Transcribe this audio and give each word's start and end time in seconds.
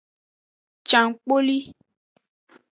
Cankpoli. 0.89 1.57